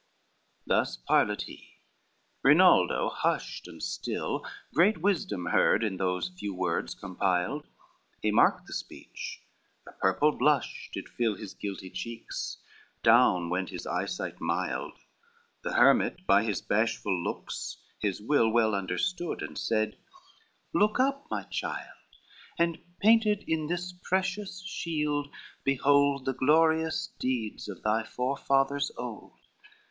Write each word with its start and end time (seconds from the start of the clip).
LXIV 0.01 0.65
Thus 0.65 0.97
parleyed 1.07 1.41
he; 1.43 1.75
Rinaldo, 2.41 3.09
hushed 3.09 3.67
and 3.67 3.83
still, 3.83 4.43
Great 4.73 4.97
wisdom 4.97 5.45
heard 5.45 5.83
in 5.83 5.97
those 5.97 6.29
few 6.29 6.55
words 6.55 6.95
compiled, 6.95 7.67
He 8.19 8.31
marked 8.31 8.65
his 8.65 8.79
speech, 8.79 9.43
a 9.87 9.91
purple 9.91 10.31
blush 10.31 10.89
did 10.91 11.07
fill 11.07 11.35
His 11.35 11.53
guilty 11.53 11.91
checks, 11.91 12.57
down 13.03 13.51
went 13.51 13.69
his 13.69 13.85
eyesight 13.85 14.41
mild. 14.41 14.93
The 15.61 15.73
hermit 15.73 16.25
by 16.25 16.45
his 16.45 16.63
bashful 16.63 17.15
looks 17.23 17.77
his 17.99 18.19
will 18.19 18.49
Well 18.49 18.73
understood, 18.73 19.43
and 19.43 19.55
said, 19.55 19.99
"Look 20.73 20.99
up, 20.99 21.27
my 21.29 21.43
child, 21.43 21.87
And 22.57 22.79
painted 23.01 23.43
in 23.47 23.67
this 23.67 23.93
precious 24.01 24.61
shield 24.63 25.29
behold 25.63 26.25
The 26.25 26.33
glorious 26.33 27.09
deeds 27.19 27.69
of 27.69 27.83
thy 27.83 28.01
forefathers 28.01 28.89
old. 28.97 29.33